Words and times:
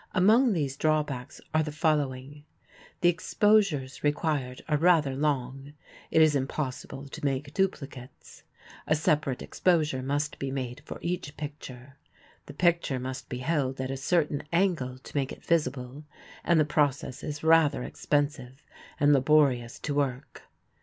Among 0.13 0.53
these 0.53 0.77
drawbacks 0.77 1.39
are 1.53 1.61
the 1.61 1.71
following: 1.71 2.43
The 3.01 3.09
exposures 3.09 4.03
required 4.03 4.63
are 4.67 4.75
rather 4.77 5.15
long; 5.15 5.73
it 6.09 6.23
is 6.23 6.35
impossible 6.35 7.07
to 7.07 7.23
make 7.23 7.53
duplicates 7.53 8.41
a 8.87 8.95
separate 8.95 9.43
exposure 9.43 10.01
must 10.01 10.39
be 10.39 10.49
made 10.49 10.81
for 10.87 10.97
each 11.03 11.37
picture; 11.37 11.97
the 12.47 12.53
picture 12.55 12.99
must 12.99 13.29
be 13.29 13.37
held 13.45 13.79
at 13.79 13.91
a 13.91 13.95
certain 13.95 14.41
angle 14.51 14.97
to 14.97 15.15
make 15.15 15.31
it 15.31 15.45
visible, 15.45 16.05
and 16.43 16.59
the 16.59 16.65
process 16.65 17.21
is 17.21 17.43
rather 17.43 17.83
expensive 17.83 18.65
and 18.99 19.13
laborious 19.13 19.77
to 19.77 19.93
work. 19.93 20.41